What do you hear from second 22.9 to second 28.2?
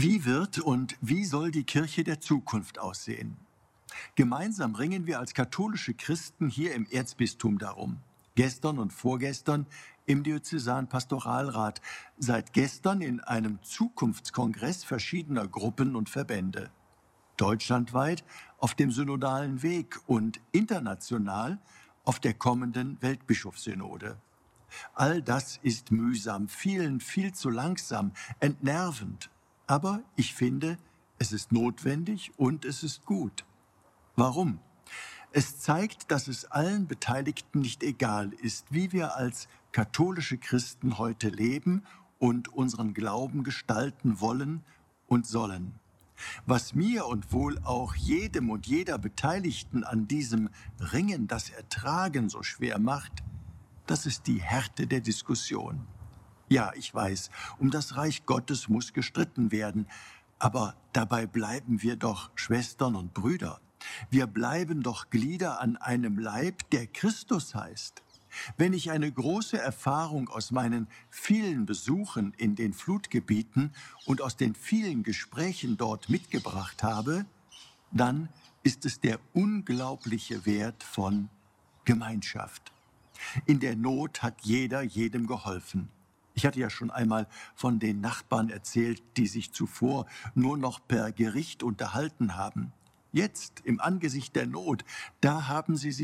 Weltbischofssynode. All das ist mühsam, vielen viel zu langsam,